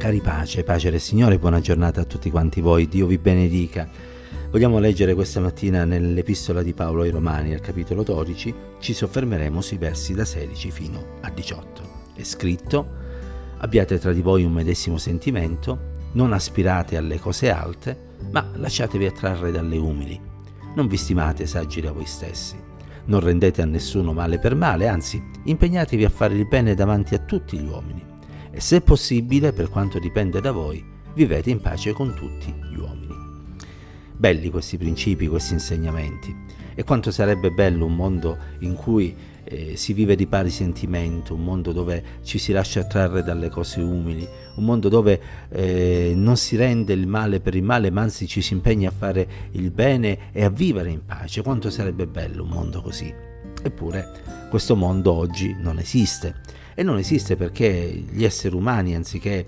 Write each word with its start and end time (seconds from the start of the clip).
Cari 0.00 0.22
pace, 0.22 0.64
pace 0.64 0.90
del 0.90 0.98
Signore, 0.98 1.38
buona 1.38 1.60
giornata 1.60 2.00
a 2.00 2.04
tutti 2.04 2.30
quanti 2.30 2.62
voi, 2.62 2.88
Dio 2.88 3.06
vi 3.06 3.18
benedica. 3.18 3.86
Vogliamo 4.50 4.78
leggere 4.78 5.12
questa 5.12 5.40
mattina 5.40 5.84
nell'Epistola 5.84 6.62
di 6.62 6.72
Paolo 6.72 7.02
ai 7.02 7.10
Romani, 7.10 7.52
al 7.52 7.60
capitolo 7.60 8.02
12, 8.02 8.54
ci 8.78 8.94
soffermeremo 8.94 9.60
sui 9.60 9.76
versi 9.76 10.14
da 10.14 10.24
16 10.24 10.70
fino 10.70 11.04
a 11.20 11.28
18. 11.28 11.82
È 12.14 12.22
scritto, 12.22 12.88
abbiate 13.58 13.98
tra 13.98 14.14
di 14.14 14.22
voi 14.22 14.42
un 14.42 14.52
medesimo 14.52 14.96
sentimento, 14.96 15.78
non 16.12 16.32
aspirate 16.32 16.96
alle 16.96 17.18
cose 17.18 17.50
alte, 17.50 18.14
ma 18.30 18.50
lasciatevi 18.54 19.04
attrarre 19.04 19.50
dalle 19.50 19.76
umili. 19.76 20.18
Non 20.76 20.86
vi 20.86 20.96
stimate 20.96 21.46
saggi 21.46 21.82
da 21.82 21.92
voi 21.92 22.06
stessi. 22.06 22.56
Non 23.04 23.20
rendete 23.20 23.60
a 23.60 23.66
nessuno 23.66 24.14
male 24.14 24.38
per 24.38 24.54
male, 24.54 24.88
anzi 24.88 25.22
impegnatevi 25.44 26.06
a 26.06 26.10
fare 26.10 26.32
il 26.32 26.48
bene 26.48 26.74
davanti 26.74 27.14
a 27.14 27.18
tutti 27.18 27.58
gli 27.58 27.68
uomini 27.68 28.09
e 28.50 28.60
se 28.60 28.80
possibile, 28.80 29.52
per 29.52 29.68
quanto 29.68 29.98
dipende 29.98 30.40
da 30.40 30.52
voi, 30.52 30.84
vivete 31.14 31.50
in 31.50 31.60
pace 31.60 31.92
con 31.92 32.14
tutti 32.14 32.52
gli 32.52 32.76
uomini. 32.76 33.14
Belli 34.16 34.50
questi 34.50 34.76
principi, 34.76 35.28
questi 35.28 35.54
insegnamenti. 35.54 36.48
E 36.74 36.84
quanto 36.84 37.10
sarebbe 37.10 37.50
bello 37.50 37.86
un 37.86 37.94
mondo 37.94 38.36
in 38.60 38.74
cui 38.74 39.14
eh, 39.44 39.76
si 39.76 39.92
vive 39.92 40.14
di 40.14 40.26
pari 40.26 40.50
sentimento, 40.50 41.34
un 41.34 41.44
mondo 41.44 41.72
dove 41.72 42.02
ci 42.22 42.38
si 42.38 42.52
lascia 42.52 42.80
attrarre 42.80 43.22
dalle 43.22 43.48
cose 43.48 43.80
umili, 43.80 44.26
un 44.56 44.64
mondo 44.64 44.88
dove 44.88 45.20
eh, 45.48 46.12
non 46.14 46.36
si 46.36 46.56
rende 46.56 46.92
il 46.92 47.06
male 47.06 47.40
per 47.40 47.54
il 47.54 47.62
male, 47.62 47.90
ma 47.90 48.02
anzi 48.02 48.26
ci 48.26 48.40
si 48.40 48.52
impegna 48.52 48.88
a 48.88 48.94
fare 48.96 49.28
il 49.52 49.70
bene 49.70 50.32
e 50.32 50.44
a 50.44 50.50
vivere 50.50 50.90
in 50.90 51.04
pace. 51.04 51.42
Quanto 51.42 51.70
sarebbe 51.70 52.06
bello 52.06 52.44
un 52.44 52.50
mondo 52.50 52.80
così. 52.82 53.12
Eppure 53.62 54.48
questo 54.48 54.74
mondo 54.74 55.12
oggi 55.12 55.54
non 55.58 55.78
esiste 55.78 56.40
e 56.80 56.82
non 56.82 56.96
esiste 56.96 57.36
perché 57.36 58.04
gli 58.10 58.24
esseri 58.24 58.54
umani, 58.54 58.94
anziché 58.94 59.44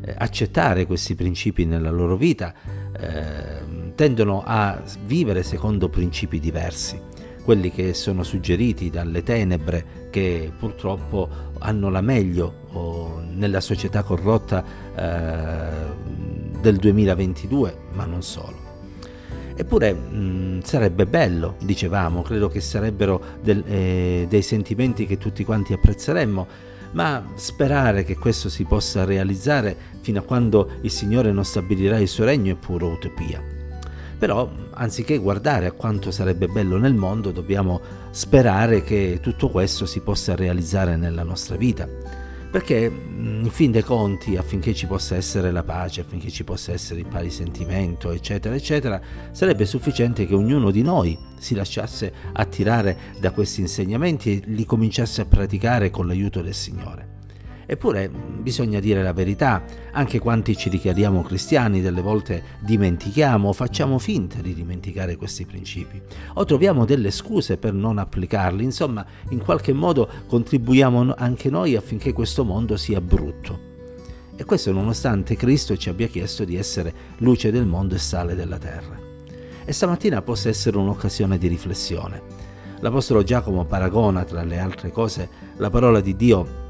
eh, 0.00 0.14
accettare 0.16 0.86
questi 0.86 1.16
principi 1.16 1.64
nella 1.64 1.90
loro 1.90 2.16
vita, 2.16 2.54
eh, 2.96 3.92
tendono 3.96 4.44
a 4.46 4.80
vivere 5.04 5.42
secondo 5.42 5.88
principi 5.88 6.38
diversi, 6.38 6.96
quelli 7.42 7.72
che 7.72 7.92
sono 7.92 8.22
suggeriti 8.22 8.88
dalle 8.88 9.24
tenebre 9.24 10.06
che 10.10 10.52
purtroppo 10.56 11.28
hanno 11.58 11.90
la 11.90 12.02
meglio 12.02 13.24
nella 13.34 13.60
società 13.60 14.04
corrotta 14.04 14.64
eh, 14.94 16.60
del 16.60 16.76
2022, 16.76 17.78
ma 17.94 18.04
non 18.04 18.22
solo. 18.22 18.65
Eppure 19.58 19.92
mh, 19.94 20.60
sarebbe 20.62 21.06
bello, 21.06 21.56
dicevamo, 21.60 22.20
credo 22.20 22.48
che 22.48 22.60
sarebbero 22.60 23.38
del, 23.42 23.64
eh, 23.66 24.26
dei 24.28 24.42
sentimenti 24.42 25.06
che 25.06 25.16
tutti 25.16 25.44
quanti 25.44 25.72
apprezzeremmo, 25.72 26.46
ma 26.92 27.24
sperare 27.36 28.04
che 28.04 28.16
questo 28.16 28.50
si 28.50 28.64
possa 28.64 29.04
realizzare 29.04 29.74
fino 30.02 30.20
a 30.20 30.22
quando 30.22 30.72
il 30.82 30.90
Signore 30.90 31.32
non 31.32 31.44
stabilirà 31.44 31.98
il 31.98 32.08
suo 32.08 32.24
regno 32.24 32.52
è 32.52 32.56
pura 32.56 32.84
utopia. 32.84 33.42
Però, 34.18 34.50
anziché 34.72 35.16
guardare 35.18 35.66
a 35.66 35.72
quanto 35.72 36.10
sarebbe 36.10 36.48
bello 36.48 36.76
nel 36.76 36.94
mondo, 36.94 37.30
dobbiamo 37.30 37.80
sperare 38.10 38.82
che 38.82 39.20
tutto 39.22 39.48
questo 39.48 39.86
si 39.86 40.00
possa 40.00 40.34
realizzare 40.34 40.96
nella 40.96 41.22
nostra 41.22 41.56
vita 41.56 42.25
perché 42.56 42.88
mm, 42.88 43.44
in 43.44 43.50
fin 43.50 43.70
dei 43.70 43.82
conti 43.82 44.38
affinché 44.38 44.72
ci 44.72 44.86
possa 44.86 45.14
essere 45.14 45.52
la 45.52 45.62
pace, 45.62 46.00
affinché 46.00 46.30
ci 46.30 46.42
possa 46.42 46.72
essere 46.72 47.00
il 47.00 47.06
pari 47.06 47.30
sentimento, 47.30 48.10
eccetera, 48.12 48.54
eccetera, 48.54 48.98
sarebbe 49.30 49.66
sufficiente 49.66 50.26
che 50.26 50.34
ognuno 50.34 50.70
di 50.70 50.80
noi 50.80 51.18
si 51.38 51.54
lasciasse 51.54 52.10
attirare 52.32 52.96
da 53.20 53.32
questi 53.32 53.60
insegnamenti 53.60 54.40
e 54.40 54.42
li 54.46 54.64
cominciasse 54.64 55.20
a 55.20 55.26
praticare 55.26 55.90
con 55.90 56.06
l'aiuto 56.06 56.40
del 56.40 56.54
Signore. 56.54 57.15
Eppure 57.66 58.08
bisogna 58.08 58.78
dire 58.78 59.02
la 59.02 59.12
verità, 59.12 59.64
anche 59.90 60.20
quanti 60.20 60.56
ci 60.56 60.68
dichiariamo 60.68 61.22
cristiani 61.22 61.80
delle 61.80 62.00
volte 62.00 62.42
dimentichiamo 62.60 63.48
o 63.48 63.52
facciamo 63.52 63.98
finta 63.98 64.40
di 64.40 64.54
dimenticare 64.54 65.16
questi 65.16 65.44
principi 65.44 66.00
o 66.34 66.44
troviamo 66.44 66.84
delle 66.84 67.10
scuse 67.10 67.56
per 67.56 67.72
non 67.72 67.98
applicarli, 67.98 68.62
insomma 68.62 69.04
in 69.30 69.40
qualche 69.40 69.72
modo 69.72 70.08
contribuiamo 70.28 71.14
anche 71.16 71.50
noi 71.50 71.74
affinché 71.74 72.12
questo 72.12 72.44
mondo 72.44 72.76
sia 72.76 73.00
brutto. 73.00 73.74
E 74.36 74.44
questo 74.44 74.70
nonostante 74.70 75.34
Cristo 75.34 75.76
ci 75.76 75.88
abbia 75.88 76.06
chiesto 76.06 76.44
di 76.44 76.56
essere 76.56 76.92
luce 77.18 77.50
del 77.50 77.66
mondo 77.66 77.94
e 77.94 77.98
sale 77.98 78.36
della 78.36 78.58
terra. 78.58 78.96
E 79.64 79.72
stamattina 79.72 80.22
possa 80.22 80.50
essere 80.50 80.76
un'occasione 80.76 81.38
di 81.38 81.48
riflessione. 81.48 82.22
L'Apostolo 82.80 83.24
Giacomo 83.24 83.64
paragona, 83.64 84.22
tra 84.24 84.44
le 84.44 84.58
altre 84.58 84.92
cose, 84.92 85.28
la 85.56 85.70
parola 85.70 86.00
di 86.00 86.14
Dio 86.14 86.64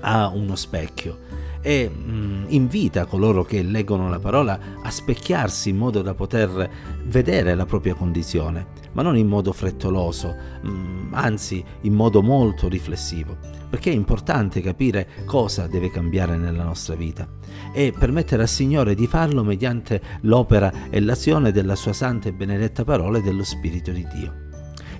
a 0.00 0.28
uno 0.28 0.56
specchio 0.56 1.40
e 1.62 1.88
mh, 1.88 2.10
mm, 2.10 2.44
invita 2.48 3.04
coloro 3.04 3.44
che 3.44 3.62
leggono 3.62 4.08
la 4.08 4.18
parola 4.18 4.58
a 4.82 4.90
specchiarsi 4.90 5.70
in 5.70 5.76
modo 5.76 6.02
da 6.02 6.14
poter 6.14 6.70
vedere 7.04 7.54
la 7.54 7.66
propria 7.66 7.94
condizione, 7.94 8.66
ma 8.92 9.02
non 9.02 9.16
in 9.16 9.26
modo 9.26 9.52
frettoloso, 9.52 10.34
mh, 10.62 10.68
mm, 10.68 11.14
anzi 11.14 11.62
in 11.82 11.92
modo 11.92 12.22
molto 12.22 12.68
riflessivo, 12.68 13.36
perché 13.68 13.90
è 13.90 13.94
importante 13.94 14.60
capire 14.60 15.08
cosa 15.26 15.66
deve 15.66 15.90
cambiare 15.90 16.36
nella 16.36 16.64
nostra 16.64 16.94
vita 16.94 17.28
e 17.72 17.92
permettere 17.96 18.42
al 18.42 18.48
Signore 18.48 18.94
di 18.94 19.06
farlo 19.06 19.44
mediante 19.44 20.00
l'opera 20.22 20.72
e 20.88 21.00
l'azione 21.00 21.52
della 21.52 21.76
sua 21.76 21.92
santa 21.92 22.28
e 22.28 22.32
benedetta 22.32 22.84
parola 22.84 23.18
e 23.18 23.22
dello 23.22 23.44
Spirito 23.44 23.90
di 23.90 24.06
Dio. 24.12 24.49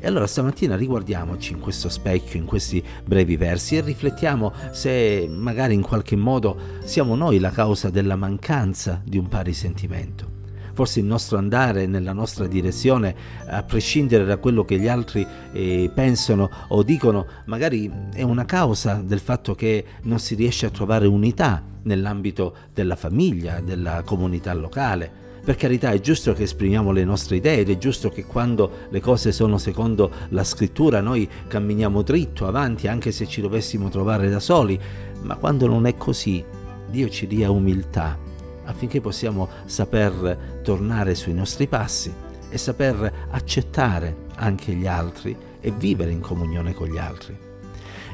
E 0.03 0.07
allora 0.07 0.27
stamattina 0.27 0.77
riguardiamoci 0.77 1.53
in 1.53 1.61
questo 1.61 1.91
specchio, 1.91 2.39
in 2.39 2.47
questi 2.47 2.83
brevi 3.05 3.37
versi 3.37 3.77
e 3.77 3.83
riflettiamo 3.83 4.51
se 4.71 5.29
magari 5.31 5.75
in 5.75 5.83
qualche 5.83 6.17
modo 6.17 6.59
siamo 6.85 7.15
noi 7.15 7.39
la 7.39 7.51
causa 7.51 7.91
della 7.91 8.17
mancanza 8.17 9.03
di 9.05 9.19
un 9.19 9.29
pari 9.29 9.53
sentimento. 9.53 10.39
Forse 10.73 11.01
il 11.01 11.05
nostro 11.05 11.37
andare 11.37 11.87
nella 11.87 12.15
nostra 12.15 12.47
direzione, 12.47 13.15
a 13.47 13.63
prescindere 13.63 14.25
da 14.25 14.39
quello 14.39 14.65
che 14.65 14.79
gli 14.79 14.89
altri 14.89 15.27
eh, 15.53 15.91
pensano 15.95 16.51
o 16.69 16.83
dicono, 16.83 17.27
magari 17.45 17.93
è 18.15 18.23
una 18.23 18.47
causa 18.47 19.03
del 19.05 19.21
fatto 19.21 19.55
che 19.55 19.85
non 20.05 20.19
si 20.19 20.35
riesce 20.35 20.65
a 20.65 20.71
trovare 20.71 21.07
unità 21.07 21.63
nell'ambito 21.83 22.57
della 22.73 22.97
famiglia, 22.97 23.61
della 23.61 24.03
comunità 24.03 24.55
locale 24.55 25.29
per 25.43 25.57
carità 25.57 25.91
è 25.91 26.01
giusto 26.01 26.33
che 26.33 26.43
esprimiamo 26.43 26.93
le 26.93 27.05
nostre 27.05 27.37
idee 27.37 27.61
ed 27.61 27.71
è 27.71 27.79
giusto 27.79 28.11
che 28.11 28.25
quando 28.25 28.71
le 28.91 29.01
cose 29.01 29.33
sono 29.33 29.59
secondo 29.59 30.11
la 30.31 30.45
scrittura 30.45 31.01
noi 31.01 31.29
camminiamo 31.49 32.03
dritto 32.03 32.47
avanti 32.47 32.89
anche 32.89 33.13
se 33.13 33.27
ci 33.27 33.41
dovessimo 33.41 33.89
trovare 33.89 34.29
da 34.29 34.41
soli, 34.41 34.79
ma 35.23 35.37
quando 35.37 35.67
non 35.67 35.87
è 35.87 35.97
così 35.97 36.45
Dio 36.89 37.09
ci 37.09 37.27
dia 37.27 37.51
umiltà 37.51 38.19
affinché 38.65 39.01
possiamo 39.01 39.49
saper 39.65 40.61
tornare 40.63 41.15
sui 41.15 41.35
nostri 41.35 41.67
passi 41.67 42.13
e 42.49 42.59
saper 42.59 43.29
accettare 43.31 44.27
anche 44.37 44.73
gli 44.73 44.87
altri 44.87 45.37
e 45.61 45.71
vivere 45.73 46.11
in 46.11 46.21
comunione 46.21 46.75
con 46.75 46.89
gli 46.89 46.99
altri 46.99 47.50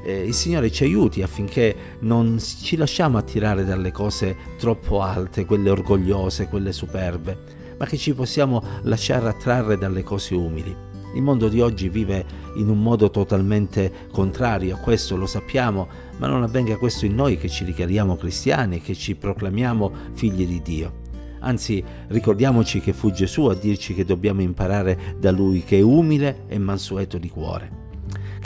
eh, 0.05 0.27
il 0.27 0.35
Signore 0.35 0.71
ci 0.71 0.85
aiuti 0.85 1.23
affinché 1.23 1.75
non 2.01 2.39
ci 2.39 2.77
lasciamo 2.77 3.19
attirare 3.19 3.65
dalle 3.65 3.93
cose 3.93 4.37
troppo 4.59 5.01
alte, 5.03 5.45
quelle 5.45 5.71
orgogliose, 5.71 6.49
quelle 6.49 6.73
superbe, 6.73 7.39
ma 7.79 7.87
che 7.87 7.97
ci 7.97 8.15
possiamo 8.15 8.63
lasciare 8.83 9.29
attrarre 9.29 9.77
dalle 9.79 10.03
cose 10.03 10.35
umili. 10.35 10.75
Il 11.15 11.23
mondo 11.23 11.49
di 11.49 11.61
oggi 11.61 11.89
vive 11.89 12.25
in 12.57 12.69
un 12.69 12.83
modo 12.83 13.11
totalmente 13.11 13.91
contrario 14.13 14.75
a 14.75 14.79
questo, 14.79 15.17
lo 15.17 15.27
sappiamo, 15.27 15.89
ma 16.19 16.27
non 16.27 16.43
avvenga 16.43 16.77
questo 16.77 17.07
in 17.07 17.15
noi 17.15 17.39
che 17.39 17.49
ci 17.49 17.65
dichiariamo 17.65 18.17
cristiani, 18.17 18.81
che 18.81 18.95
ci 18.95 19.15
proclamiamo 19.15 19.91
figli 20.13 20.47
di 20.47 20.61
Dio. 20.63 21.05
Anzi, 21.41 21.83
ricordiamoci 22.09 22.81
che 22.81 22.93
fu 22.93 23.13
Gesù 23.13 23.47
a 23.47 23.55
dirci 23.55 23.95
che 23.95 24.05
dobbiamo 24.05 24.43
imparare 24.43 25.17
da 25.19 25.31
Lui 25.31 25.63
che 25.63 25.79
è 25.79 25.83
umile 25.83 26.45
e 26.49 26.59
mansueto 26.59 27.19
di 27.19 27.29
cuore. 27.29 27.86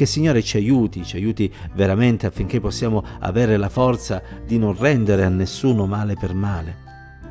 Che 0.00 0.06
Signore 0.06 0.42
ci 0.42 0.56
aiuti, 0.56 1.04
ci 1.04 1.16
aiuti 1.16 1.52
veramente 1.74 2.24
affinché 2.24 2.58
possiamo 2.58 3.04
avere 3.18 3.58
la 3.58 3.68
forza 3.68 4.22
di 4.46 4.56
non 4.56 4.74
rendere 4.74 5.24
a 5.24 5.28
nessuno 5.28 5.84
male 5.84 6.14
per 6.18 6.32
male. 6.32 6.89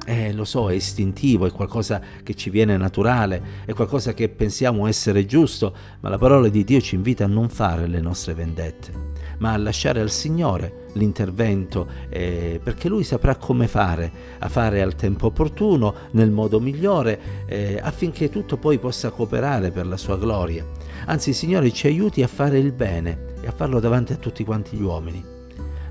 Eh, 0.10 0.34
lo 0.34 0.44
so, 0.44 0.72
è 0.72 0.74
istintivo, 0.74 1.46
è 1.46 1.52
qualcosa 1.52 2.02
che 2.24 2.34
ci 2.34 2.50
viene 2.50 2.76
naturale, 2.78 3.44
è 3.66 3.74
qualcosa 3.74 4.16
che 4.16 4.28
pensiamo 4.28 4.88
essere 4.88 5.24
giusto, 5.28 5.72
ma 6.00 6.10
la 6.10 6.18
parola 6.18 6.50
di 6.50 6.64
Dio 6.64 6.82
ci 6.82 6.96
invita 6.96 7.26
a 7.26 7.28
non 7.28 7.48
fare 7.48 7.86
le 7.86 8.02
nostre 8.02 8.34
vendette, 8.34 8.92
ma 9.38 9.54
a 9.54 9.58
lasciare 9.58 10.00
al 10.00 10.10
Signore 10.10 10.88
l'intervento, 10.94 11.88
eh, 12.10 12.60
perché 12.64 12.90
Lui 12.90 13.04
saprà 13.04 13.36
come 13.36 13.68
fare, 13.68 14.12
a 14.40 14.50
fare 14.50 14.82
al 14.82 14.96
tempo 14.96 15.28
opportuno, 15.28 15.94
nel 16.14 16.32
modo 16.32 16.60
migliore, 16.60 17.46
eh, 17.46 17.80
affinché 17.80 18.30
tutto 18.30 18.58
poi 18.58 18.80
possa 18.80 19.12
cooperare 19.12 19.70
per 19.70 19.86
la 19.86 19.98
sua 19.98 20.18
gloria. 20.18 20.66
Anzi, 21.06 21.34
Signore 21.34 21.72
ci 21.72 21.86
aiuti 21.86 22.24
a 22.24 22.28
fare 22.28 22.58
il 22.58 22.72
bene 22.72 23.36
e 23.42 23.48
a 23.48 23.52
farlo 23.52 23.80
davanti 23.80 24.14
a 24.14 24.18
tutti 24.18 24.44
quanti 24.44 24.76
gli 24.76 24.82
uomini. 24.82 25.39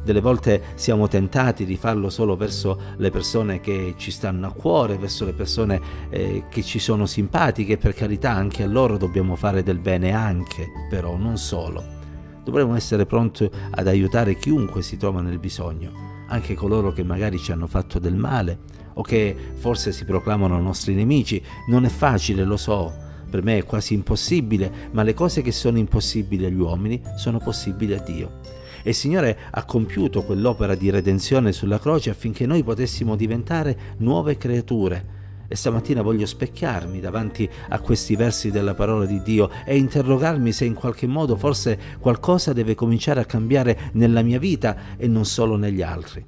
Delle 0.02 0.20
volte 0.20 0.62
siamo 0.74 1.08
tentati 1.08 1.64
di 1.64 1.76
farlo 1.76 2.08
solo 2.10 2.36
verso 2.36 2.80
le 2.96 3.10
persone 3.10 3.60
che 3.60 3.94
ci 3.96 4.10
stanno 4.10 4.46
a 4.46 4.52
cuore, 4.52 4.96
verso 4.96 5.24
le 5.24 5.32
persone 5.32 5.80
eh, 6.10 6.44
che 6.48 6.62
ci 6.62 6.78
sono 6.78 7.06
simpatiche, 7.06 7.76
per 7.76 7.94
carità 7.94 8.30
anche 8.30 8.62
a 8.62 8.66
loro 8.66 8.96
dobbiamo 8.96 9.36
fare 9.36 9.62
del 9.62 9.78
bene 9.78 10.12
anche, 10.12 10.68
però 10.88 11.16
non 11.16 11.36
solo. 11.36 11.96
Dovremmo 12.44 12.74
essere 12.74 13.04
pronti 13.04 13.48
ad 13.70 13.86
aiutare 13.86 14.36
chiunque 14.36 14.80
si 14.80 14.96
trova 14.96 15.20
nel 15.20 15.38
bisogno, 15.38 15.92
anche 16.28 16.54
coloro 16.54 16.92
che 16.92 17.02
magari 17.02 17.38
ci 17.38 17.52
hanno 17.52 17.66
fatto 17.66 17.98
del 17.98 18.16
male 18.16 18.60
o 18.94 19.02
che 19.02 19.36
forse 19.54 19.92
si 19.92 20.04
proclamano 20.04 20.58
nostri 20.58 20.94
nemici. 20.94 21.42
Non 21.68 21.84
è 21.84 21.88
facile, 21.88 22.44
lo 22.44 22.56
so, 22.56 22.92
per 23.28 23.42
me 23.42 23.58
è 23.58 23.64
quasi 23.64 23.94
impossibile, 23.94 24.72
ma 24.92 25.02
le 25.02 25.14
cose 25.14 25.42
che 25.42 25.52
sono 25.52 25.78
impossibili 25.78 26.46
agli 26.46 26.58
uomini 26.58 27.00
sono 27.16 27.38
possibili 27.38 27.92
a 27.92 28.00
Dio. 28.00 28.40
E 28.82 28.92
Signore 28.92 29.38
ha 29.50 29.64
compiuto 29.64 30.22
quell'opera 30.22 30.74
di 30.74 30.90
redenzione 30.90 31.52
sulla 31.52 31.78
croce 31.78 32.10
affinché 32.10 32.46
noi 32.46 32.62
potessimo 32.62 33.16
diventare 33.16 33.94
nuove 33.98 34.36
creature. 34.36 35.16
E 35.48 35.56
stamattina 35.56 36.02
voglio 36.02 36.26
specchiarmi 36.26 37.00
davanti 37.00 37.48
a 37.68 37.80
questi 37.80 38.16
versi 38.16 38.50
della 38.50 38.74
parola 38.74 39.06
di 39.06 39.22
Dio 39.22 39.50
e 39.64 39.76
interrogarmi 39.76 40.52
se 40.52 40.66
in 40.66 40.74
qualche 40.74 41.06
modo 41.06 41.36
forse 41.36 41.78
qualcosa 41.98 42.52
deve 42.52 42.74
cominciare 42.74 43.20
a 43.20 43.24
cambiare 43.24 43.90
nella 43.92 44.22
mia 44.22 44.38
vita 44.38 44.96
e 44.96 45.08
non 45.08 45.24
solo 45.24 45.56
negli 45.56 45.82
altri. 45.82 46.24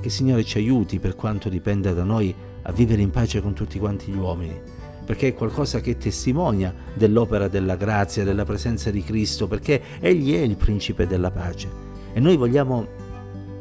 Che 0.00 0.06
il 0.06 0.10
Signore 0.10 0.44
ci 0.44 0.58
aiuti 0.58 0.98
per 0.98 1.14
quanto 1.14 1.48
dipenda 1.48 1.92
da 1.92 2.02
noi 2.02 2.34
a 2.62 2.72
vivere 2.72 3.02
in 3.02 3.10
pace 3.10 3.40
con 3.40 3.54
tutti 3.54 3.78
quanti 3.78 4.10
gli 4.10 4.16
uomini 4.16 4.77
perché 5.08 5.28
è 5.28 5.34
qualcosa 5.34 5.80
che 5.80 5.96
testimonia 5.96 6.74
dell'opera 6.92 7.48
della 7.48 7.76
grazia, 7.76 8.24
della 8.24 8.44
presenza 8.44 8.90
di 8.90 9.02
Cristo, 9.02 9.48
perché 9.48 9.80
Egli 10.00 10.34
è 10.34 10.40
il 10.40 10.56
principe 10.56 11.06
della 11.06 11.30
pace. 11.30 11.66
E 12.12 12.20
noi 12.20 12.36
vogliamo 12.36 12.86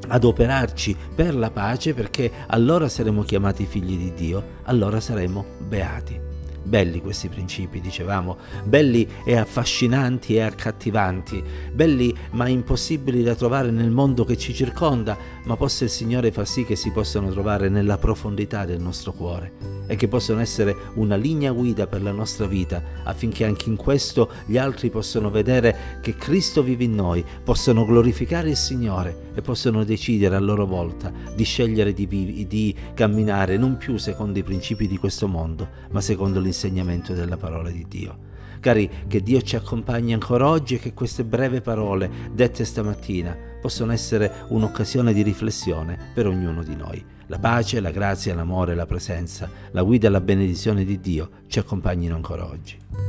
adoperarci 0.10 0.94
per 1.16 1.34
la 1.34 1.50
pace 1.50 1.94
perché 1.94 2.30
allora 2.48 2.90
saremo 2.90 3.24
chiamati 3.24 3.66
figli 3.66 3.98
di 3.98 4.14
Dio, 4.14 4.44
allora 4.64 5.00
saremo 5.00 5.46
beati. 5.66 6.26
Belli 6.63 7.01
questi 7.01 7.30
principi, 7.30 7.80
dicevamo, 7.80 8.38
belli 8.63 9.07
e 9.24 9.36
affascinanti 9.38 10.36
e 10.36 10.42
accattivanti, 10.42 11.44
belli 11.71 12.13
ma 12.31 12.48
impossibili 12.48 13.24
da 13.24 13.36
trovare 13.36 13.71
nel 13.71 13.89
mondo 13.89 14.25
che 14.25 14.38
ci 14.38 14.54
circonda, 14.54 15.18
ma 15.44 15.56
possa 15.56 15.86
il 15.86 15.89
Signore 15.89 16.31
far 16.31 16.48
sì 16.48 16.65
che 16.65 16.75
si 16.75 16.92
possano 16.92 17.31
trovare 17.31 17.69
nella 17.69 17.98
profondità 17.98 18.65
del 18.65 18.81
nostro 18.81 19.13
cuore 19.13 19.54
e 19.88 19.95
che 19.95 20.07
possano 20.07 20.42
essere 20.42 20.75
una 20.95 21.15
linea 21.15 21.51
guida 21.51 21.88
per 21.88 22.01
la 22.01 22.12
nostra 22.12 22.45
vita, 22.45 22.83
affinché 23.03 23.45
anche 23.45 23.69
in 23.69 23.77
questo 23.77 24.30
gli 24.45 24.57
altri 24.57 24.89
possano 24.89 25.30
vedere 25.30 26.00
che 26.01 26.15
Cristo 26.15 26.62
vive 26.63 26.83
in 26.83 26.95
noi, 26.95 27.24
possano 27.44 27.86
glorificare 27.86 28.50
il 28.50 28.57
Signore 28.57 29.26
e 29.38 29.42
possano 29.42 29.84
decidere 29.84 30.36
a 30.36 30.39
loro 30.39 30.66
volta 30.66 31.13
di 31.36 31.44
scegliere 31.44 31.94
di, 31.94 32.07
di 32.48 32.75
camminare 32.95 33.56
non 33.56 33.78
più 33.78 33.98
secondo 33.98 34.39
i 34.39 34.44
principi 34.44 34.88
di 34.88 34.98
questo 34.98 35.28
mondo, 35.28 35.69
ma 35.92 36.01
secondo 36.01 36.39
l'insegnamento 36.39 37.13
della 37.13 37.38
parola 37.38 37.69
di 37.69 37.86
Dio. 37.88 38.18
Cari, 38.60 38.89
che 39.07 39.22
Dio 39.22 39.39
ci 39.44 39.56
accompagni 39.56 40.13
ancora 40.13 40.48
oggi 40.48 40.74
e 40.74 40.80
che 40.80 40.95
queste 40.95 41.24
breve 41.24 41.62
parole 41.62 42.10
dette 42.34 42.66
stamattina 42.66 43.38
possano 43.62 43.92
essere 43.92 44.45
un'occasione 44.48 45.13
di 45.13 45.22
riflessione 45.22 45.98
per 46.16 46.25
ognuno 46.25 46.63
di 46.63 46.75
noi. 46.75 47.06
La 47.28 47.38
pace, 47.38 47.80
la 47.80 47.92
grazia, 47.92 48.34
l'amore, 48.34 48.74
la 48.74 48.88
presenza, 48.88 49.48
la 49.69 49.84
guida 49.84 50.07
e 50.07 50.10
la 50.10 50.22
benedizione 50.22 50.84
di 50.84 51.00
Dio 51.00 51.30
ci 51.45 51.60
accompagnino 51.60 52.16
ancora 52.16 52.44
oggi. 52.44 53.06